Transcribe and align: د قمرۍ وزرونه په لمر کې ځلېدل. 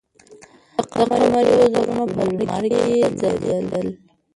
د 0.75 0.77
قمرۍ 0.93 1.45
وزرونه 1.59 2.03
په 2.13 2.21
لمر 2.35 2.63
کې 2.77 2.91
ځلېدل. 3.19 3.87